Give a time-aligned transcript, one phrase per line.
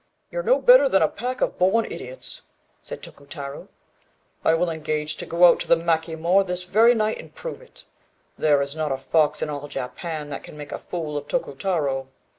[0.31, 2.41] "You're no better than a pack of born idiots,"
[2.81, 3.67] said Tokutarô.
[4.43, 7.61] "I will engage to go out to the Maki Moor this very night and prove
[7.61, 7.85] it.
[8.35, 12.07] There is not a fox in all Japan that can make a fool of Tokutarô."